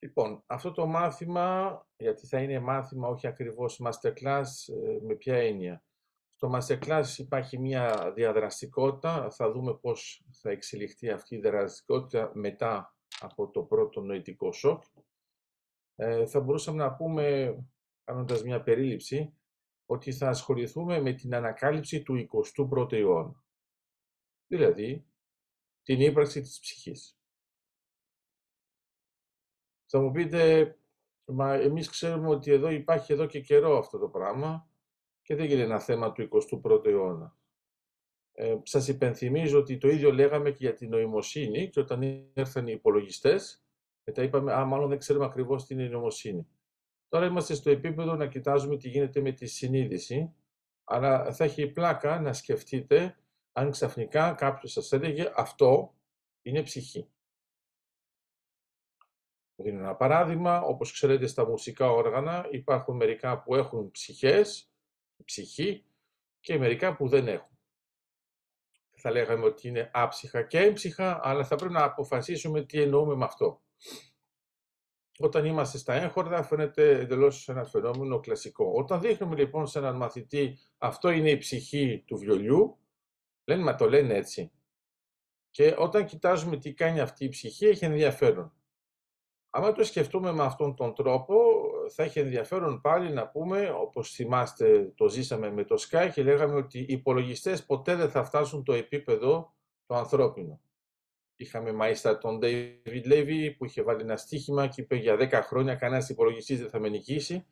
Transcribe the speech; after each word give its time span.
Λοιπόν, 0.00 0.42
αυτό 0.46 0.72
το 0.72 0.86
μάθημα, 0.86 1.80
γιατί 1.96 2.26
θα 2.26 2.42
είναι 2.42 2.60
μάθημα, 2.60 3.08
όχι 3.08 3.26
ακριβώς 3.26 3.80
masterclass, 3.84 4.44
ε, 4.66 4.98
με 5.02 5.14
ποια 5.14 5.36
έννοια. 5.36 5.82
Στο 6.34 6.50
masterclass 6.54 7.04
υπάρχει 7.16 7.58
μια 7.58 8.12
διαδραστικότητα, 8.14 9.30
θα 9.30 9.52
δούμε 9.52 9.74
πώς 9.74 10.24
θα 10.32 10.50
εξελιχθεί 10.50 11.10
αυτή 11.10 11.34
η 11.34 11.40
διαδραστικότητα 11.40 12.30
μετά 12.34 12.96
από 13.20 13.50
το 13.50 13.62
πρώτο 13.62 14.00
νοητικό 14.00 14.52
σοκ. 14.52 14.82
Ε, 15.94 16.26
θα 16.26 16.40
μπορούσαμε 16.40 16.82
να 16.82 16.94
πούμε, 16.94 17.56
κάνοντας 18.04 18.42
μια 18.42 18.62
περίληψη, 18.62 19.38
ότι 19.86 20.12
θα 20.12 20.28
ασχοληθούμε 20.28 21.00
με 21.00 21.12
την 21.12 21.34
ανακάλυψη 21.34 22.02
του 22.02 22.14
21ου 22.14 22.92
αιώνα. 22.92 23.44
Δηλαδή, 24.46 25.06
την 25.82 26.00
ύπαρξη 26.00 26.40
της 26.40 26.60
ψυχής. 26.60 27.17
Θα 29.90 30.00
μου 30.00 30.10
πείτε, 30.10 30.74
μα 31.24 31.54
εμείς 31.54 31.90
ξέρουμε 31.90 32.28
ότι 32.28 32.52
εδώ 32.52 32.70
υπάρχει 32.70 33.12
εδώ 33.12 33.26
και 33.26 33.40
καιρό 33.40 33.78
αυτό 33.78 33.98
το 33.98 34.08
πράγμα 34.08 34.68
και 35.22 35.34
δεν 35.34 35.44
γίνεται 35.44 35.64
ένα 35.64 35.78
θέμα 35.78 36.12
του 36.12 36.28
21ου 36.62 36.86
αιώνα. 36.86 37.36
Ε, 38.32 38.58
σας 38.62 38.88
υπενθυμίζω 38.88 39.58
ότι 39.58 39.78
το 39.78 39.88
ίδιο 39.88 40.12
λέγαμε 40.12 40.50
και 40.50 40.56
για 40.60 40.74
την 40.74 40.88
νοημοσύνη 40.90 41.68
και 41.68 41.80
όταν 41.80 42.02
ήρθαν 42.34 42.66
οι 42.66 42.72
υπολογιστές, 42.74 43.64
μετά 44.04 44.22
είπαμε, 44.22 44.52
α, 44.52 44.64
μάλλον 44.64 44.88
δεν 44.88 44.98
ξέρουμε 44.98 45.24
ακριβώς 45.24 45.66
τι 45.66 45.74
είναι 45.74 45.82
η 45.82 45.88
νοημοσύνη. 45.88 46.48
Τώρα 47.08 47.26
είμαστε 47.26 47.54
στο 47.54 47.70
επίπεδο 47.70 48.14
να 48.14 48.26
κοιτάζουμε 48.26 48.76
τι 48.76 48.88
γίνεται 48.88 49.20
με 49.20 49.32
τη 49.32 49.46
συνείδηση, 49.46 50.34
αλλά 50.84 51.32
θα 51.32 51.44
έχει 51.44 51.66
πλάκα 51.66 52.20
να 52.20 52.32
σκεφτείτε 52.32 53.16
αν 53.52 53.70
ξαφνικά 53.70 54.32
κάποιος 54.32 54.72
σας 54.72 54.92
έλεγε 54.92 55.32
αυτό 55.36 55.94
είναι 56.42 56.62
ψυχή. 56.62 57.08
Δίνω 59.60 59.78
ένα 59.78 59.94
παράδειγμα, 59.94 60.60
όπως 60.60 60.92
ξέρετε 60.92 61.26
στα 61.26 61.48
μουσικά 61.48 61.90
όργανα 61.90 62.48
υπάρχουν 62.50 62.96
μερικά 62.96 63.42
που 63.42 63.54
έχουν 63.54 63.90
ψυχές, 63.90 64.70
ψυχή 65.24 65.84
και 66.40 66.58
μερικά 66.58 66.96
που 66.96 67.08
δεν 67.08 67.28
έχουν. 67.28 67.58
Θα 68.96 69.10
λέγαμε 69.10 69.44
ότι 69.44 69.68
είναι 69.68 69.90
άψυχα 69.92 70.42
και 70.42 70.58
έμψυχα, 70.58 71.20
αλλά 71.22 71.44
θα 71.44 71.56
πρέπει 71.56 71.72
να 71.72 71.84
αποφασίσουμε 71.84 72.62
τι 72.64 72.82
εννοούμε 72.82 73.14
με 73.14 73.24
αυτό. 73.24 73.62
Όταν 75.18 75.44
είμαστε 75.44 75.78
στα 75.78 75.94
έγχορδα 75.94 76.42
φαίνεται 76.42 76.98
εντελώς 76.98 77.48
ένα 77.48 77.64
φαινόμενο 77.64 78.20
κλασικό. 78.20 78.72
Όταν 78.74 79.00
δείχνουμε 79.00 79.36
λοιπόν 79.36 79.66
σε 79.66 79.78
έναν 79.78 79.96
μαθητή 79.96 80.58
αυτό 80.78 81.10
είναι 81.10 81.30
η 81.30 81.36
ψυχή 81.36 82.02
του 82.06 82.16
βιολιού, 82.16 82.78
λένε 83.44 83.62
μα 83.62 83.74
το 83.74 83.88
λένε 83.88 84.14
έτσι. 84.14 84.50
Και 85.50 85.74
όταν 85.78 86.06
κοιτάζουμε 86.06 86.56
τι 86.56 86.72
κάνει 86.72 87.00
αυτή 87.00 87.24
η 87.24 87.28
ψυχή 87.28 87.66
έχει 87.66 87.84
ενδιαφέρον. 87.84 88.52
Άμα 89.50 89.72
το 89.72 89.84
σκεφτούμε 89.84 90.32
με 90.32 90.42
αυτόν 90.42 90.74
τον 90.74 90.94
τρόπο, 90.94 91.34
θα 91.94 92.02
έχει 92.02 92.18
ενδιαφέρον 92.18 92.80
πάλι 92.80 93.12
να 93.12 93.28
πούμε, 93.28 93.70
όπως 93.70 94.10
θυμάστε 94.10 94.92
το 94.94 95.08
ζήσαμε 95.08 95.50
με 95.50 95.64
το 95.64 95.76
Sky 95.88 96.10
και 96.12 96.22
λέγαμε 96.22 96.54
ότι 96.54 96.78
οι 96.78 96.86
υπολογιστές 96.88 97.64
ποτέ 97.64 97.94
δεν 97.94 98.10
θα 98.10 98.24
φτάσουν 98.24 98.64
το 98.64 98.72
επίπεδο 98.72 99.54
το 99.86 99.94
ανθρώπινο. 99.94 100.60
Είχαμε 101.36 101.72
μάλιστα 101.72 102.18
τον 102.18 102.38
David 102.42 103.04
Levy 103.04 103.54
που 103.58 103.64
είχε 103.64 103.82
βάλει 103.82 104.02
ένα 104.02 104.16
στοίχημα 104.16 104.66
και 104.66 104.80
είπε 104.80 104.96
για 104.96 105.16
10 105.16 105.30
χρόνια 105.42 105.74
κανένας 105.74 106.08
υπολογιστής 106.08 106.58
δεν 106.60 106.68
θα 106.68 106.78
με 106.78 106.88
νικήσει. 106.88 107.46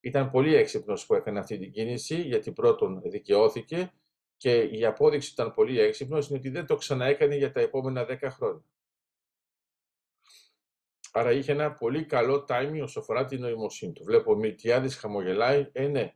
Ήταν 0.00 0.30
πολύ 0.30 0.54
έξυπνος 0.54 1.06
που 1.06 1.14
έκανε 1.14 1.38
αυτή 1.38 1.58
την 1.58 1.72
κίνηση, 1.72 2.20
γιατί 2.20 2.52
πρώτον 2.52 3.00
δικαιώθηκε 3.04 3.92
και 4.36 4.60
η 4.62 4.84
απόδειξη 4.84 5.30
ήταν 5.32 5.54
πολύ 5.54 5.80
έξυπνος 5.80 6.28
είναι 6.28 6.38
ότι 6.38 6.48
δεν 6.48 6.66
το 6.66 6.76
ξαναέκανε 6.76 7.36
για 7.36 7.52
τα 7.52 7.60
επόμενα 7.60 8.06
10 8.08 8.16
χρόνια. 8.30 8.64
Άρα 11.16 11.32
είχε 11.32 11.52
ένα 11.52 11.72
πολύ 11.72 12.04
καλό 12.04 12.44
timing 12.48 12.80
όσο 12.82 13.00
αφορά 13.00 13.24
την 13.24 13.40
νοημοσύνη 13.40 13.92
του. 13.92 14.04
Βλέπω 14.04 14.32
ο 14.32 14.34
Μιλτιάδης 14.34 14.96
χαμογελάει. 14.96 15.68
Ε, 15.72 15.86
ναι, 15.86 16.12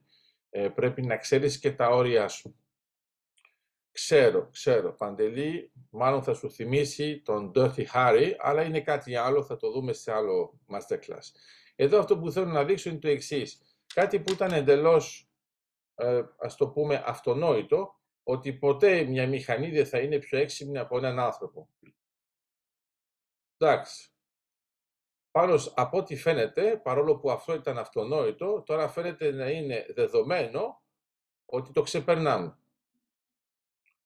ε, 0.51 0.69
πρέπει 0.69 1.03
να 1.03 1.17
ξέρεις 1.17 1.59
και 1.59 1.73
τα 1.73 1.89
όρια 1.89 2.29
σου. 2.29 2.56
Ξέρω, 3.93 4.49
ξέρω, 4.50 4.93
Παντελή, 4.93 5.72
μάλλον 5.91 6.22
θα 6.22 6.34
σου 6.34 6.50
θυμίσει 6.50 7.21
τον 7.21 7.53
Dirty 7.55 7.84
Harry, 7.94 8.33
αλλά 8.38 8.62
είναι 8.62 8.81
κάτι 8.81 9.16
άλλο, 9.16 9.44
θα 9.44 9.56
το 9.56 9.71
δούμε 9.71 9.93
σε 9.93 10.12
άλλο 10.12 10.61
masterclass. 10.69 11.31
Εδώ 11.77 11.99
αυτό 11.99 12.19
που 12.19 12.31
θέλω 12.31 12.47
να 12.47 12.65
δείξω 12.65 12.91
είναι 12.91 12.99
το 12.99 13.09
εξής. 13.09 13.61
Κάτι 13.94 14.21
που 14.21 14.32
ήταν 14.32 14.53
εντελώς, 14.53 15.31
ε, 15.94 16.22
ας 16.38 16.56
το 16.56 16.69
πούμε, 16.69 17.03
αυτονόητο, 17.06 18.00
ότι 18.22 18.53
ποτέ 18.53 19.03
μια 19.03 19.28
μηχανή 19.28 19.71
δεν 19.71 19.87
θα 19.87 19.99
είναι 19.99 20.19
πιο 20.19 20.38
έξυπνη 20.38 20.78
από 20.78 20.97
έναν 20.97 21.19
άνθρωπο. 21.19 21.69
Εντάξει, 23.56 24.11
πάνω 25.31 25.55
από 25.75 25.99
ό,τι 25.99 26.17
φαίνεται, 26.17 26.81
παρόλο 26.83 27.19
που 27.19 27.31
αυτό 27.31 27.55
ήταν 27.55 27.79
αυτονόητο, 27.79 28.63
τώρα 28.67 28.89
φαίνεται 28.89 29.31
να 29.31 29.51
είναι 29.51 29.87
δεδομένο 29.95 30.83
ότι 31.45 31.73
το 31.73 31.83
ξεπερνάμε. 31.83 32.59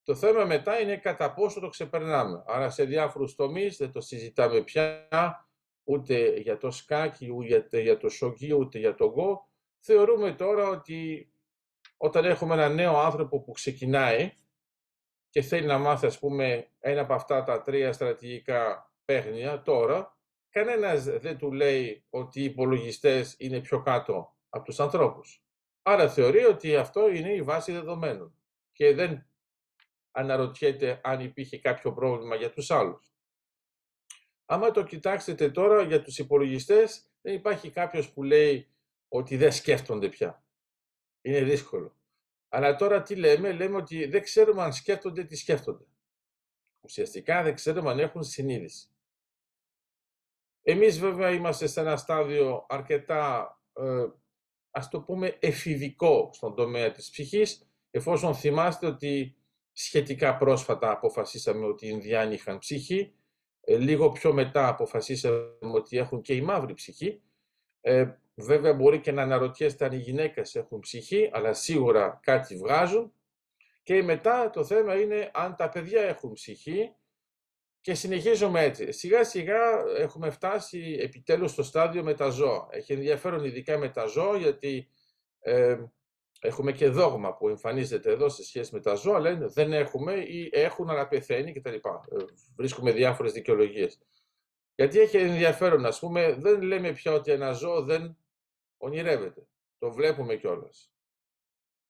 Το 0.03 0.15
θέμα 0.15 0.45
μετά 0.45 0.81
είναι 0.81 0.97
κατά 0.97 1.35
πόσο 1.35 1.61
το 1.61 1.69
ξεπερνάμε. 1.69 2.43
Άρα 2.47 2.71
σε 2.71 2.85
διάφορους 2.85 3.35
τομείς 3.35 3.77
δεν 3.77 3.93
το 3.93 4.01
συζητάμε 4.01 4.61
πια, 4.61 5.09
ούτε 5.85 6.37
για 6.37 6.57
το 6.57 6.71
σκάκι, 6.71 7.31
ούτε 7.31 7.81
για 7.81 7.97
το 7.97 8.09
σοκί, 8.09 8.53
ούτε 8.53 8.79
για 8.79 8.95
το 8.95 9.05
γο. 9.05 9.49
Θεωρούμε 9.79 10.33
τώρα 10.33 10.69
ότι 10.69 11.33
όταν 11.97 12.25
έχουμε 12.25 12.55
ένα 12.55 12.69
νέο 12.69 12.99
άνθρωπο 12.99 13.41
που 13.41 13.53
ξεκινάει 13.53 14.33
και 15.31 15.43
θέλει 15.43 15.67
να 15.67 15.79
μάθει, 15.79 16.07
ας 16.07 16.19
πούμε, 16.19 16.69
ένα 16.79 17.01
από 17.01 17.15
αυτά 17.15 17.43
τα 17.43 17.63
τρία 17.63 17.93
στρατηγικά 17.93 18.93
παίχνια 19.05 19.63
τώρα, 19.63 20.17
κανένας 20.55 21.05
δεν 21.05 21.39
του 21.39 21.53
λέει 21.53 22.05
ότι 22.11 22.41
οι 22.41 22.45
υπολογιστές 22.45 23.35
είναι 23.39 23.61
πιο 23.61 23.83
κάτω 23.83 24.37
από 24.49 24.65
τους 24.65 24.81
ανθρώπους. 24.81 25.45
Άρα 25.83 26.11
θεωρεί 26.11 26.45
ότι 26.45 26.77
αυτό 26.77 27.09
είναι 27.09 27.33
η 27.33 27.43
βάση 27.43 27.73
δεδομένων 27.73 28.39
και 28.73 28.95
δεν 28.95 29.27
αναρωτιέται 30.11 31.01
αν 31.03 31.21
υπήρχε 31.21 31.59
κάποιο 31.59 31.93
πρόβλημα 31.93 32.35
για 32.35 32.51
τους 32.51 32.71
άλλους. 32.71 33.15
Άμα 34.45 34.71
το 34.71 34.85
κοιτάξετε 34.85 35.51
τώρα 35.51 35.83
για 35.83 36.03
τους 36.03 36.19
υπολογιστές, 36.19 37.11
δεν 37.21 37.35
υπάρχει 37.35 37.71
κάποιος 37.71 38.13
που 38.13 38.23
λέει 38.23 38.75
ότι 39.09 39.37
δεν 39.37 39.53
σκέφτονται 39.53 40.09
πια. 40.09 40.45
Είναι 41.21 41.43
δύσκολο. 41.43 41.97
Αλλά 42.49 42.77
τώρα 42.77 43.03
τι 43.03 43.17
λέμε, 43.17 43.53
λέμε 43.53 43.77
ότι 43.77 44.07
δεν 44.07 44.23
ξέρουμε 44.23 44.63
αν 44.63 44.73
σκέφτονται 44.73 45.25
τι 45.25 45.37
σκέφτονται. 45.37 45.85
Ουσιαστικά 46.81 47.43
δεν 47.43 47.55
ξέρουμε 47.55 47.91
αν 47.91 47.99
έχουν 47.99 48.23
συνείδηση. 48.23 48.94
Εμείς 50.67 50.99
βέβαια 50.99 51.31
είμαστε 51.31 51.67
σε 51.67 51.81
ένα 51.81 51.97
στάδιο 51.97 52.67
αρκετά, 52.69 53.57
ε, 53.73 54.07
ας 54.71 54.89
το 54.89 55.01
πούμε, 55.01 55.37
εφηβικό 55.41 56.31
στον 56.33 56.55
τομέα 56.55 56.91
της 56.91 57.11
ψυχής, 57.11 57.69
εφόσον 57.91 58.35
θυμάστε 58.35 58.87
ότι 58.87 59.37
σχετικά 59.73 60.37
πρόσφατα 60.37 60.91
αποφασίσαμε 60.91 61.67
ότι 61.67 61.87
οι 61.87 61.91
Ινδιάνοι 61.93 62.35
είχαν 62.35 62.59
ψυχή, 62.59 63.15
ε, 63.61 63.77
λίγο 63.77 64.11
πιο 64.11 64.33
μετά 64.33 64.69
αποφασίσαμε 64.69 65.73
ότι 65.75 65.99
έχουν 65.99 66.21
και 66.21 66.35
η 66.35 66.41
μαύρη 66.41 66.75
ψυχή. 66.75 67.23
Ε, 67.81 68.11
βέβαια 68.35 68.75
μπορεί 68.75 69.01
και 69.01 69.13
να 69.13 69.23
αναρωτιέστε 69.23 69.85
αν 69.85 69.93
οι 69.93 69.99
γυναίκες 69.99 70.55
έχουν 70.55 70.81
ψυχή, 70.81 71.31
αλλά 71.33 71.53
σίγουρα 71.53 72.21
κάτι 72.23 72.57
βγάζουν. 72.57 73.13
Και 73.83 74.03
μετά 74.03 74.51
το 74.51 74.65
θέμα 74.65 75.01
είναι 75.01 75.31
αν 75.35 75.57
τα 75.57 75.69
παιδιά 75.69 76.03
έχουν 76.03 76.33
ψυχή, 76.33 76.95
και 77.85 77.95
συνεχίζουμε 77.95 78.63
έτσι. 78.63 78.93
Σιγά 78.93 79.25
σιγά 79.25 79.85
έχουμε 79.97 80.31
φτάσει 80.31 80.99
επιτέλους 81.01 81.51
στο 81.51 81.63
στάδιο 81.63 82.03
με 82.03 82.15
τα 82.15 82.29
ζώα. 82.29 82.69
Έχει 82.71 82.93
ενδιαφέρον 82.93 83.45
ειδικά 83.45 83.79
με 83.79 83.89
τα 83.89 84.07
ζώα 84.07 84.37
γιατί 84.37 84.89
ε, 85.41 85.85
έχουμε 86.41 86.73
και 86.73 86.89
δόγμα 86.89 87.37
που 87.37 87.49
εμφανίζεται 87.49 88.11
εδώ 88.11 88.29
σε 88.29 88.45
σχέση 88.45 88.75
με 88.75 88.81
τα 88.81 88.95
ζώα. 88.95 89.19
Λένε 89.19 89.47
δεν 89.47 89.73
έχουμε 89.73 90.15
ή 90.15 90.51
έχουν 90.53 90.91
αλλά 90.91 91.09
πεθαίνει 91.09 91.53
κτλ. 91.53 91.75
Ε, 91.75 91.81
βρίσκουμε 92.57 92.93
διάφορες 92.93 93.33
δικαιολογίες. 93.33 93.99
Γιατί 94.75 94.99
έχει 94.99 95.17
ενδιαφέρον, 95.17 95.87
ας 95.87 95.99
πούμε, 95.99 96.35
δεν 96.35 96.63
λέμε 96.63 96.93
πια 96.93 97.13
ότι 97.13 97.33
ένα 97.33 97.53
ζώο 97.53 97.83
δεν 97.83 98.17
ονειρεύεται. 98.77 99.47
Το 99.79 99.93
βλέπουμε 99.93 100.37
κιόλας. 100.37 100.93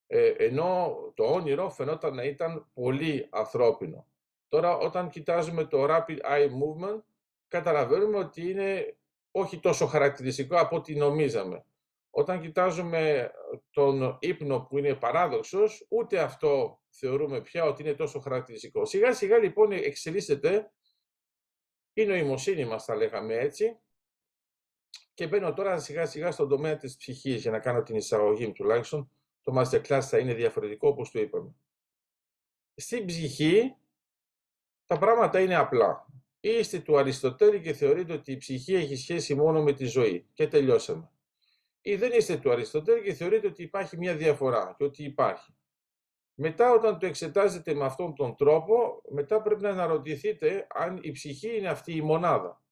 Ε, 0.07 0.29
ενώ 0.29 0.97
το 1.15 1.25
όνειρο 1.25 1.71
φαινόταν 1.71 2.15
να 2.15 2.23
ήταν 2.23 2.71
πολύ 2.73 3.29
ανθρώπινο. 3.31 4.09
Τώρα 4.55 4.77
όταν 4.77 5.09
κοιτάζουμε 5.09 5.65
το 5.65 5.87
Rapid 5.89 6.19
Eye 6.21 6.49
Movement 6.49 7.03
καταλαβαίνουμε 7.49 8.17
ότι 8.17 8.51
είναι 8.51 8.99
όχι 9.31 9.61
τόσο 9.61 9.87
χαρακτηριστικό 9.87 10.59
από 10.59 10.77
ό,τι 10.77 10.95
νομίζαμε. 10.95 11.67
Όταν 12.11 12.41
κοιτάζουμε 12.41 13.31
τον 13.71 14.19
ύπνο 14.21 14.61
που 14.61 14.79
είναι 14.79 14.95
παράδοξος, 14.95 15.87
ούτε 15.89 16.19
αυτό 16.19 16.81
θεωρούμε 16.89 17.41
πια 17.41 17.65
ότι 17.65 17.83
είναι 17.83 17.95
τόσο 17.95 18.21
χαρακτηριστικό. 18.21 18.85
Σιγά 18.85 19.15
σιγά 19.15 19.39
λοιπόν 19.39 19.73
εξελίσσεται 19.73 20.73
η 21.93 22.05
νοημοσύνη 22.05 22.65
μας, 22.65 22.85
θα 22.85 22.95
λέγαμε 22.95 23.35
έτσι, 23.35 23.79
και 25.15 25.27
μπαίνω 25.27 25.53
τώρα 25.53 25.79
σιγά 25.79 26.06
σιγά 26.06 26.31
στον 26.31 26.49
τομέα 26.49 26.77
της 26.77 26.97
ψυχής 26.97 27.43
για 27.43 27.51
να 27.51 27.59
κάνω 27.59 27.83
την 27.83 27.97
εισαγωγή 27.97 28.47
μου 28.47 28.53
τουλάχιστον. 28.53 29.11
Το 29.43 29.61
masterclass 29.61 30.03
θα 30.03 30.19
είναι 30.19 30.35
διαφορετικό 30.35 30.89
όπως 30.89 31.11
το 31.11 31.21
είπαμε. 31.21 31.55
Στην 32.75 33.06
ψυχή 33.06 33.77
τα 34.87 34.99
πράγματα 34.99 35.41
είναι 35.41 35.57
απλά. 35.57 36.07
είστε 36.41 36.79
του 36.79 36.99
Αριστοτέλη 36.99 37.61
και 37.61 37.73
θεωρείτε 37.73 38.13
ότι 38.13 38.33
η 38.33 38.37
ψυχή 38.37 38.75
έχει 38.75 38.97
σχέση 38.97 39.35
μόνο 39.35 39.63
με 39.63 39.73
τη 39.73 39.85
ζωή 39.85 40.29
και 40.33 40.49
τελειώσαμε. 40.49 41.11
Ή 41.81 41.97
δεν 41.97 42.13
είστε 42.13 42.37
του 42.37 42.51
Αριστοτέλη 42.51 43.03
και 43.03 43.13
θεωρείτε 43.13 43.47
ότι 43.47 43.63
υπάρχει 43.63 43.97
μια 43.97 44.17
διαφορά 44.17 44.75
και 44.79 44.85
ότι 44.85 45.05
υπάρχει. 45.05 45.55
Μετά 46.35 46.71
όταν 46.71 46.99
το 46.99 47.07
εξετάζετε 47.07 47.75
με 47.75 47.85
αυτόν 47.85 48.15
τον 48.15 48.37
τρόπο, 48.37 49.03
μετά 49.11 49.43
πρέπει 49.43 49.63
να 49.63 49.71
αναρωτηθείτε 49.71 50.67
αν 50.71 50.99
η 51.03 51.11
ψυχή 51.11 51.57
είναι 51.57 51.69
αυτή 51.69 51.97
η 51.97 52.03
μονάδα. 52.03 52.63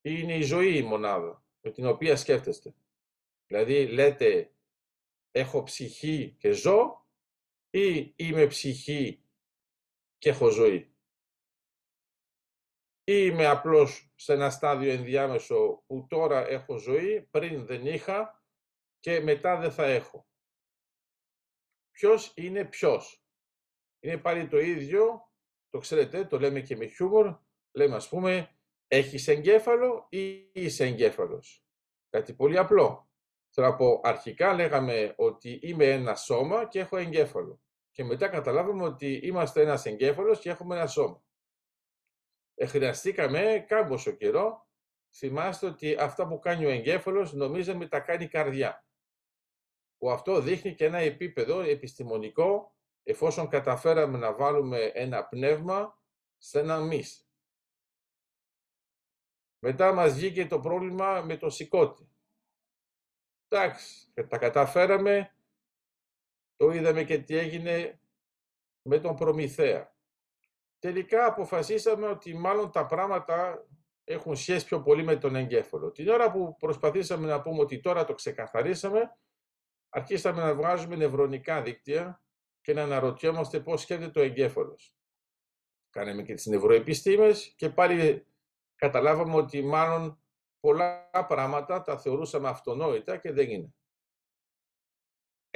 Ή 0.00 0.10
είναι 0.22 0.36
η 0.36 0.42
ζωή 0.42 0.76
η 0.76 0.82
μονάδα 0.82 1.44
με 1.60 1.70
την 1.70 1.86
οποία 1.86 2.16
σκέφτεστε. 2.16 2.74
Δηλαδή 3.46 3.86
λέτε 3.86 4.50
έχω 5.30 5.62
ψυχή 5.62 6.36
και 6.38 6.50
ζω 6.50 7.06
ή 7.70 8.12
είμαι 8.16 8.46
ψυχή 8.46 9.25
και 10.18 10.28
έχω 10.28 10.48
ζωή. 10.50 10.96
Ή 13.08 13.14
είμαι 13.26 13.46
απλώς 13.46 14.12
σε 14.14 14.32
ένα 14.32 14.50
στάδιο 14.50 14.92
ενδιάμεσο 14.92 15.82
που 15.86 16.06
τώρα 16.08 16.46
έχω 16.46 16.78
ζωή, 16.78 17.22
πριν 17.30 17.66
δεν 17.66 17.86
είχα 17.86 18.44
και 18.98 19.20
μετά 19.20 19.56
δεν 19.56 19.72
θα 19.72 19.84
έχω. 19.84 20.28
Ποιος 21.90 22.32
είναι 22.36 22.64
ποιος. 22.64 23.24
Είναι 24.00 24.18
πάλι 24.18 24.48
το 24.48 24.58
ίδιο, 24.58 25.32
το 25.68 25.78
ξέρετε, 25.78 26.24
το 26.24 26.38
λέμε 26.38 26.60
και 26.60 26.76
με 26.76 26.86
χιούμορ, 26.86 27.38
λέμε 27.72 27.96
ας 27.96 28.08
πούμε, 28.08 28.58
έχεις 28.86 29.28
εγκέφαλο 29.28 30.06
ή 30.10 30.50
είσαι 30.52 30.84
εγκέφαλος. 30.84 31.64
Κάτι 32.08 32.34
πολύ 32.34 32.58
απλό. 32.58 33.10
Θέλω 33.48 33.68
να 33.68 33.76
πω, 33.76 34.00
αρχικά 34.02 34.54
λέγαμε 34.54 35.14
ότι 35.16 35.60
είμαι 35.62 35.84
ένα 35.84 36.14
σώμα 36.14 36.68
και 36.68 36.78
έχω 36.78 36.96
εγκέφαλο. 36.96 37.60
Και 37.96 38.04
μετά 38.04 38.28
καταλάβαμε 38.28 38.84
ότι 38.84 39.20
είμαστε 39.22 39.60
ένας 39.60 39.86
εγκέφαλος 39.86 40.40
και 40.40 40.50
έχουμε 40.50 40.76
ένα 40.76 40.86
σώμα. 40.86 41.22
Εχρειαστήκαμε 42.54 43.64
κάμποσο 43.68 44.10
καιρό. 44.10 44.68
Θυμάστε 45.14 45.66
ότι 45.66 45.94
αυτά 45.94 46.26
που 46.28 46.38
κάνει 46.38 46.64
ο 46.66 46.68
εγκέφαλος 46.68 47.32
νομίζαμε 47.32 47.88
τα 47.88 48.00
κάνει 48.00 48.24
η 48.24 48.28
καρδιά. 48.28 48.86
Που 49.98 50.10
αυτό 50.10 50.40
δείχνει 50.40 50.74
και 50.74 50.84
ένα 50.84 50.98
επίπεδο 50.98 51.60
επιστημονικό 51.60 52.76
εφόσον 53.02 53.48
καταφέραμε 53.48 54.18
να 54.18 54.34
βάλουμε 54.34 54.78
ένα 54.78 55.26
πνεύμα 55.26 56.02
σε 56.36 56.58
ένα 56.58 56.80
μυς. 56.80 57.28
Μετά 59.58 59.92
μας 59.92 60.14
βγήκε 60.14 60.46
το 60.46 60.60
πρόβλημα 60.60 61.20
με 61.20 61.36
το 61.36 61.50
σηκώτη. 61.50 62.10
Εντάξει, 63.48 64.12
τα 64.28 64.38
καταφέραμε, 64.38 65.35
το 66.56 66.70
είδαμε 66.70 67.04
και 67.04 67.18
τι 67.18 67.36
έγινε 67.36 68.00
με 68.82 68.98
τον 68.98 69.14
Προμηθέα. 69.14 69.94
Τελικά 70.78 71.26
αποφασίσαμε 71.26 72.06
ότι 72.06 72.34
μάλλον 72.34 72.70
τα 72.70 72.86
πράγματα 72.86 73.66
έχουν 74.04 74.36
σχέση 74.36 74.66
πιο 74.66 74.82
πολύ 74.82 75.04
με 75.04 75.16
τον 75.16 75.34
εγκέφαλο. 75.36 75.90
Την 75.90 76.08
ώρα 76.08 76.30
που 76.30 76.56
προσπαθήσαμε 76.56 77.26
να 77.26 77.42
πούμε 77.42 77.60
ότι 77.60 77.80
τώρα 77.80 78.04
το 78.04 78.14
ξεκαθαρίσαμε, 78.14 79.16
αρχίσαμε 79.88 80.42
να 80.42 80.54
βγάζουμε 80.54 80.96
νευρονικά 80.96 81.62
δίκτυα 81.62 82.22
και 82.60 82.72
να 82.72 82.82
αναρωτιόμαστε 82.82 83.60
πώς 83.60 83.80
σκέφτεται 83.80 84.20
ο 84.20 84.22
εγκέφαλος. 84.22 84.96
Κάναμε 85.90 86.22
και 86.22 86.34
τις 86.34 86.46
νευροεπιστήμες 86.46 87.54
και 87.56 87.70
πάλι 87.70 88.26
καταλάβαμε 88.74 89.34
ότι 89.34 89.62
μάλλον 89.62 90.20
πολλά 90.60 91.10
πράγματα 91.28 91.82
τα 91.82 91.98
θεωρούσαμε 91.98 92.48
αυτονόητα 92.48 93.16
και 93.16 93.32
δεν 93.32 93.50
είναι. 93.50 93.75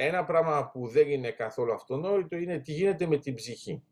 Ένα 0.03 0.25
πράγμα 0.25 0.69
που 0.69 0.87
δεν 0.87 1.09
είναι 1.09 1.31
καθόλου 1.31 1.73
αυτονόητο 1.73 2.35
είναι 2.35 2.59
τι 2.59 2.71
γίνεται 2.71 3.07
με 3.07 3.17
την 3.17 3.33
ψυχή. 3.33 3.83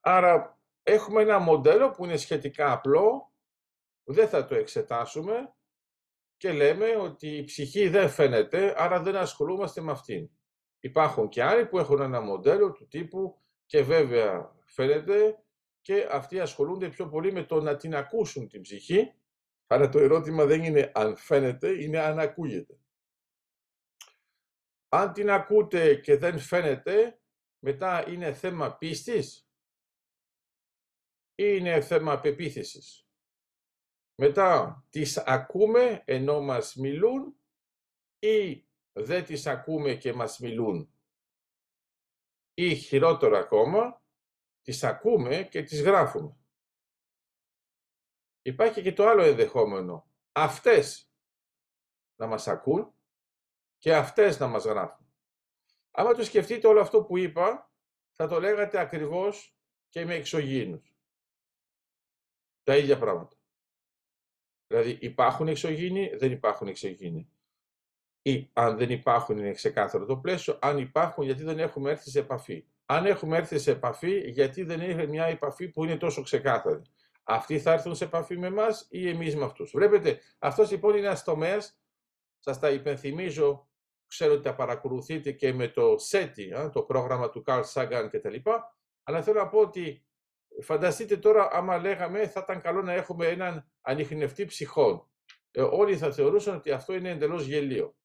Άρα 0.00 0.58
έχουμε 0.82 1.22
ένα 1.22 1.38
μοντέλο 1.38 1.90
που 1.90 2.04
είναι 2.04 2.16
σχετικά 2.16 2.72
απλό, 2.72 3.32
δεν 4.04 4.28
θα 4.28 4.44
το 4.44 4.54
εξετάσουμε 4.54 5.54
και 6.36 6.52
λέμε 6.52 6.96
ότι 6.96 7.28
η 7.28 7.44
ψυχή 7.44 7.88
δεν 7.88 8.08
φαίνεται, 8.08 8.74
άρα 8.76 9.02
δεν 9.02 9.16
ασχολούμαστε 9.16 9.80
με 9.80 9.90
αυτήν. 9.92 10.30
Υπάρχουν 10.80 11.28
και 11.28 11.42
άλλοι 11.42 11.66
που 11.66 11.78
έχουν 11.78 12.00
ένα 12.00 12.20
μοντέλο 12.20 12.72
του 12.72 12.86
τύπου 12.86 13.40
και 13.66 13.82
βέβαια 13.82 14.54
φαίνεται 14.64 15.38
και 15.80 16.08
αυτοί 16.10 16.40
ασχολούνται 16.40 16.88
πιο 16.88 17.08
πολύ 17.08 17.32
με 17.32 17.42
το 17.42 17.60
να 17.60 17.76
την 17.76 17.94
ακούσουν 17.94 18.48
την 18.48 18.60
ψυχή, 18.60 19.12
άρα 19.66 19.88
το 19.88 19.98
ερώτημα 19.98 20.44
δεν 20.44 20.64
είναι 20.64 20.90
αν 20.94 21.16
φαίνεται, 21.16 21.82
είναι 21.82 21.98
αν 21.98 22.18
ακούγεται. 22.18 22.78
Αν 24.88 25.12
την 25.12 25.30
ακούτε 25.30 25.94
και 25.94 26.16
δεν 26.16 26.38
φαίνεται, 26.38 27.20
μετά 27.58 28.08
είναι 28.08 28.32
θέμα 28.32 28.76
πίστης 28.76 29.50
ή 31.34 31.44
είναι 31.58 31.80
θέμα 31.80 32.20
πεποίθησης. 32.20 33.08
Μετά 34.14 34.84
τις 34.90 35.18
ακούμε 35.18 36.02
ενώ 36.06 36.40
μας 36.40 36.74
μιλούν 36.74 37.40
ή 38.18 38.68
δεν 38.92 39.24
τις 39.24 39.46
ακούμε 39.46 39.94
και 39.94 40.12
μας 40.12 40.38
μιλούν. 40.38 40.90
Ή 42.54 42.74
χειρότερο 42.74 43.36
ακόμα, 43.36 44.04
τις 44.62 44.84
ακούμε 44.84 45.42
και 45.42 45.62
τις 45.62 45.82
γράφουμε. 45.82 46.36
Υπάρχει 48.42 48.82
και 48.82 48.92
το 48.92 49.08
άλλο 49.08 49.22
ενδεχόμενο. 49.22 50.10
Αυτές 50.32 51.10
να 52.16 52.26
μας 52.26 52.48
ακούν 52.48 52.95
και 53.78 53.94
αυτές 53.94 54.38
να 54.38 54.46
μας 54.46 54.64
γράφουν. 54.64 55.06
Άμα 55.90 56.14
το 56.14 56.24
σκεφτείτε 56.24 56.66
όλο 56.66 56.80
αυτό 56.80 57.02
που 57.02 57.16
είπα, 57.16 57.72
θα 58.12 58.26
το 58.26 58.40
λέγατε 58.40 58.78
ακριβώς 58.78 59.56
και 59.88 60.04
με 60.04 60.14
εξωγήινους. 60.14 60.94
Τα 62.62 62.76
ίδια 62.76 62.98
πράγματα. 62.98 63.36
Δηλαδή 64.66 64.98
υπάρχουν 65.00 65.48
εξωγήινοι, 65.48 66.16
δεν 66.16 66.32
υπάρχουν 66.32 66.68
εξωγήινοι. 66.68 67.30
Ή 68.22 68.50
αν 68.52 68.76
δεν 68.76 68.90
υπάρχουν 68.90 69.38
είναι 69.38 69.52
ξεκάθαρο 69.52 70.04
το 70.04 70.16
πλαίσιο, 70.16 70.58
αν 70.60 70.78
υπάρχουν 70.78 71.24
γιατί 71.24 71.42
δεν 71.42 71.58
έχουμε 71.58 71.90
έρθει 71.90 72.10
σε 72.10 72.18
επαφή. 72.18 72.66
Αν 72.86 73.06
έχουμε 73.06 73.36
έρθει 73.36 73.58
σε 73.58 73.70
επαφή, 73.70 74.30
γιατί 74.30 74.62
δεν 74.62 74.80
είναι 74.80 75.06
μια 75.06 75.24
επαφή 75.24 75.68
που 75.68 75.84
είναι 75.84 75.96
τόσο 75.96 76.22
ξεκάθαρη. 76.22 76.82
Αυτοί 77.22 77.58
θα 77.58 77.72
έρθουν 77.72 77.94
σε 77.94 78.04
επαφή 78.04 78.38
με 78.38 78.46
εμάς 78.46 78.86
ή 78.90 79.08
εμείς 79.08 79.36
με 79.36 79.44
αυτούς. 79.44 79.70
Βλέπετε, 79.70 80.20
αυτός 80.38 80.70
λοιπόν 80.70 80.96
είναι 80.96 81.06
ένας 81.06 81.24
τομέας. 81.24 81.78
Σας 82.48 82.58
τα 82.58 82.70
υπενθυμίζω. 82.70 83.70
Ξέρω 84.06 84.32
ότι 84.32 84.42
τα 84.42 84.54
παρακολουθείτε 84.54 85.32
και 85.32 85.52
με 85.52 85.68
το 85.68 85.94
SETI, 86.10 86.70
το 86.72 86.82
πρόγραμμα 86.82 87.30
του 87.30 87.42
Carl 87.46 87.62
Sagan 87.72 88.08
κτλ. 88.10 88.50
Αλλά 89.02 89.22
θέλω 89.22 89.40
να 89.40 89.48
πω 89.48 89.58
ότι 89.58 90.06
φανταστείτε 90.62 91.16
τώρα, 91.16 91.48
άμα 91.52 91.78
λέγαμε, 91.78 92.28
θα 92.28 92.40
ήταν 92.40 92.60
καλό 92.60 92.82
να 92.82 92.92
έχουμε 92.92 93.26
έναν 93.26 93.70
ανιχνευτή 93.80 94.44
ψυχών. 94.44 95.10
Ε, 95.50 95.62
όλοι 95.62 95.96
θα 95.96 96.12
θεωρούσαν 96.12 96.56
ότι 96.56 96.70
αυτό 96.70 96.94
είναι 96.94 97.10
εντελώς 97.10 97.46
γελίο. 97.46 97.96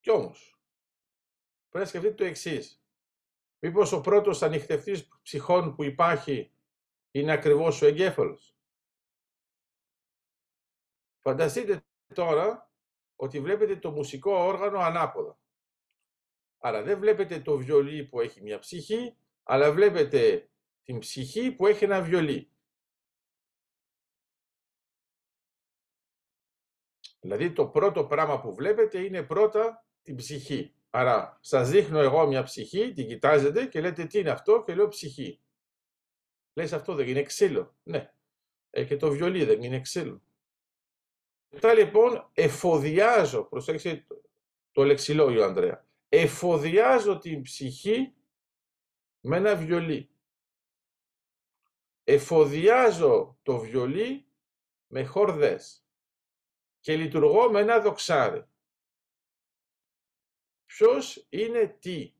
Κι 0.00 0.10
όμως, 0.10 0.60
πρέπει 1.68 1.84
να 1.84 1.90
σκεφτείτε 1.90 2.14
το 2.14 2.24
εξής. 2.24 2.84
Μήπως 3.58 3.92
ο 3.92 4.00
πρώτος 4.00 4.42
ανοιχτευτής 4.42 5.08
ψυχών 5.22 5.74
που 5.74 5.82
υπάρχει 5.82 6.52
είναι 7.10 7.32
ακριβώς 7.32 7.82
ο 7.82 7.86
εγκέφαλος; 7.86 8.56
Φανταστείτε 11.18 11.84
τώρα 12.12 12.70
ότι 13.16 13.40
βλέπετε 13.40 13.76
το 13.76 13.90
μουσικό 13.90 14.32
όργανο 14.32 14.78
ανάποδα. 14.78 15.38
Άρα 16.58 16.82
δεν 16.82 16.98
βλέπετε 16.98 17.40
το 17.40 17.56
βιολί 17.56 18.04
που 18.04 18.20
έχει 18.20 18.42
μια 18.42 18.58
ψυχή, 18.58 19.16
αλλά 19.42 19.72
βλέπετε 19.72 20.50
την 20.82 20.98
ψυχή 20.98 21.52
που 21.52 21.66
έχει 21.66 21.84
ένα 21.84 22.02
βιολί. 22.02 22.50
Δηλαδή 27.20 27.52
το 27.52 27.66
πρώτο 27.66 28.04
πράγμα 28.04 28.40
που 28.40 28.54
βλέπετε 28.54 28.98
είναι 28.98 29.22
πρώτα 29.22 29.86
την 30.02 30.16
ψυχή. 30.16 30.74
Άρα 30.90 31.38
σας 31.40 31.70
δείχνω 31.70 31.98
εγώ 31.98 32.26
μια 32.26 32.42
ψυχή, 32.42 32.92
την 32.92 33.06
κοιτάζετε 33.06 33.66
και 33.66 33.80
λέτε 33.80 34.04
τι 34.06 34.18
είναι 34.18 34.30
αυτό; 34.30 34.62
και 34.62 34.74
λέω 34.74 34.88
ψυχή. 34.88 35.40
Λες 36.52 36.72
αυτό 36.72 36.94
δεν 36.94 37.08
είναι 37.08 37.22
ξύλο. 37.22 37.74
Ναι. 37.82 38.12
Ε, 38.70 38.84
και 38.84 38.96
το 38.96 39.10
βιολί 39.10 39.44
δεν 39.44 39.62
είναι 39.62 39.80
ξύλο. 39.80 40.22
Μετά 41.54 41.74
λοιπόν 41.74 42.30
εφοδιάζω, 42.32 43.44
προσέξτε 43.44 44.06
το 44.72 44.84
λεξιλόγιο 44.84 45.44
Ανδρέα, 45.44 45.86
εφοδιάζω 46.08 47.18
την 47.18 47.42
ψυχή 47.42 48.14
με 49.20 49.36
ένα 49.36 49.56
βιολί. 49.56 50.10
Εφοδιάζω 52.04 53.38
το 53.42 53.58
βιολί 53.58 54.26
με 54.86 55.04
χορδές 55.04 55.86
και 56.80 56.96
λειτουργώ 56.96 57.50
με 57.50 57.60
ένα 57.60 57.80
δοξάρι. 57.80 58.46
Ποιος 60.64 61.26
είναι 61.28 61.66
τι; 61.66 62.14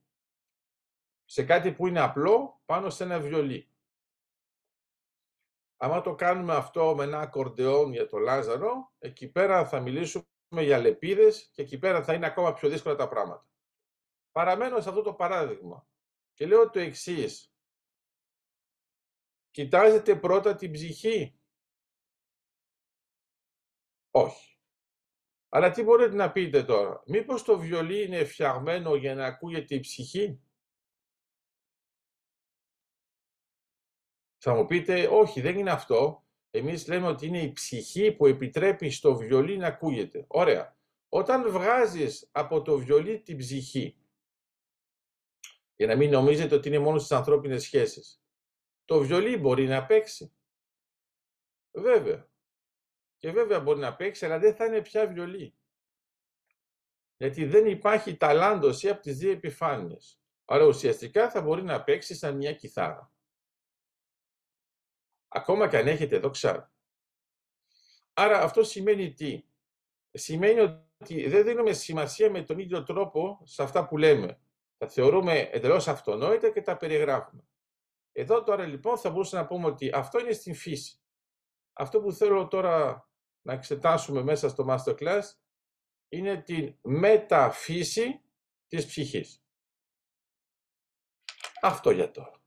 Σε 1.25 1.43
κάτι 1.43 1.71
που 1.71 1.87
είναι 1.87 1.99
απλό 1.99 2.61
πάνω 2.65 2.89
σε 2.89 3.03
ένα 3.03 3.19
βιολί. 3.19 3.72
Άμα 5.83 6.01
το 6.01 6.15
κάνουμε 6.15 6.53
αυτό 6.53 6.95
με 6.95 7.03
ένα 7.03 7.19
ακορντεόν 7.19 7.93
για 7.93 8.07
το 8.07 8.17
Λάζαρο, 8.17 8.93
εκεί 8.99 9.31
πέρα 9.31 9.67
θα 9.67 9.79
μιλήσουμε 9.79 10.25
για 10.49 10.79
λεπίδες 10.79 11.49
και 11.53 11.61
εκεί 11.61 11.77
πέρα 11.79 12.03
θα 12.03 12.13
είναι 12.13 12.25
ακόμα 12.25 12.53
πιο 12.53 12.69
δύσκολα 12.69 12.95
τα 12.95 13.07
πράγματα. 13.07 13.47
Παραμένω 14.31 14.81
σε 14.81 14.89
αυτό 14.89 15.01
το 15.01 15.13
παράδειγμα 15.13 15.87
και 16.33 16.45
λέω 16.45 16.69
το 16.69 16.79
εξής. 16.79 17.53
Κοιτάζετε 19.51 20.15
πρώτα 20.15 20.55
την 20.55 20.71
ψυχή. 20.71 21.39
Όχι. 24.11 24.59
Αλλά 25.49 25.71
τι 25.71 25.83
μπορείτε 25.83 26.15
να 26.15 26.31
πείτε 26.31 26.63
τώρα; 26.63 27.03
Μήπως 27.05 27.43
το 27.43 27.59
βιολί 27.59 28.03
είναι 28.03 28.23
φτιαγμένο 28.23 28.95
για 28.95 29.15
να 29.15 29.25
ακούγεται 29.25 29.75
η 29.75 29.79
ψυχή; 29.79 30.42
Θα 34.45 34.55
μου 34.55 34.65
πείτε, 34.65 35.07
όχι, 35.07 35.41
δεν 35.41 35.57
είναι 35.57 35.71
αυτό. 35.71 36.25
Εμείς 36.51 36.87
λέμε 36.87 37.07
ότι 37.07 37.25
είναι 37.25 37.41
η 37.41 37.51
ψυχή 37.51 38.11
που 38.11 38.25
επιτρέπει 38.25 38.89
στο 38.89 39.15
βιολί 39.15 39.57
να 39.57 39.67
ακούγεται. 39.67 40.25
Ωραία. 40.27 40.77
Όταν 41.09 41.51
βγάζεις 41.51 42.29
από 42.31 42.61
το 42.61 42.77
βιολί 42.77 43.21
την 43.21 43.37
ψυχή, 43.37 43.97
για 45.75 45.87
να 45.87 45.95
μην 45.95 46.09
νομίζετε 46.09 46.55
ότι 46.55 46.67
είναι 46.67 46.79
μόνο 46.79 46.97
στις 46.97 47.11
ανθρώπινες 47.11 47.63
σχέσεις, 47.63 48.23
το 48.85 48.99
βιολί 48.99 49.37
μπορεί 49.37 49.67
να 49.67 49.85
παίξει. 49.85 50.33
Βέβαια. 51.71 52.29
Και 53.17 53.31
βέβαια 53.31 53.59
μπορεί 53.59 53.79
να 53.79 53.95
παίξει, 53.95 54.25
αλλά 54.25 54.39
δεν 54.39 54.55
θα 54.55 54.65
είναι 54.65 54.81
πια 54.81 55.07
βιολί. 55.07 55.55
Γιατί 57.17 57.45
δεν 57.45 57.65
υπάρχει 57.65 58.17
ταλάντωση 58.17 58.89
από 58.89 59.01
τις 59.01 59.17
δύο 59.17 59.31
επιφάνειες. 59.31 60.21
Αλλά 60.45 60.65
ουσιαστικά 60.65 61.29
θα 61.29 61.41
μπορεί 61.41 61.63
να 61.63 61.83
παίξει 61.83 62.15
σαν 62.15 62.35
μια 62.35 62.53
κιθάρα. 62.53 63.12
Ακόμα 65.33 65.67
και 65.67 65.77
αν 65.77 65.87
έχετε 65.87 66.17
δόξα. 66.17 66.73
Άρα 68.13 68.41
αυτό 68.41 68.63
σημαίνει 68.63 69.13
τι; 69.13 69.43
Σημαίνει 70.15 70.59
ότι 70.59 71.27
δεν 71.27 71.43
δίνουμε 71.43 71.73
σημασία 71.73 72.31
με 72.31 72.43
τον 72.43 72.59
ίδιο 72.59 72.83
τρόπο 72.83 73.41
σε 73.43 73.63
αυτά 73.63 73.87
που 73.87 73.97
λέμε. 73.97 74.41
Τα 74.77 74.87
θεωρούμε 74.87 75.39
εντελώς 75.39 75.87
αυτονόητα 75.87 76.49
και 76.49 76.61
τα 76.61 76.77
περιγράφουμε. 76.77 77.47
Εδώ 78.11 78.43
τώρα 78.43 78.65
λοιπόν 78.65 78.97
θα 78.97 79.09
μπορούσαμε 79.09 79.41
να 79.41 79.47
πούμε 79.47 79.67
ότι 79.67 79.91
αυτό 79.93 80.19
είναι 80.19 80.31
στην 80.31 80.55
φύση. 80.55 80.97
Αυτό 81.73 82.01
που 82.01 82.11
θέλω 82.11 82.47
τώρα 82.47 83.07
να 83.41 83.53
εξετάσουμε 83.53 84.23
μέσα 84.23 84.49
στο 84.49 84.65
Masterclass 84.69 85.23
είναι 86.09 86.41
την 86.41 86.77
μεταφύση 86.81 88.21
της 88.67 88.85
ψυχής. 88.85 89.43
Αυτό 91.61 91.91
για 91.91 92.11
τώρα. 92.11 92.42